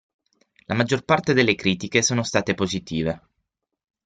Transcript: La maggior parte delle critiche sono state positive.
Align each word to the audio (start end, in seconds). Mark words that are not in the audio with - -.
La 0.65 0.73
maggior 0.73 1.03
parte 1.05 1.31
delle 1.33 1.53
critiche 1.53 2.01
sono 2.01 2.23
state 2.23 2.55
positive. 2.55 3.21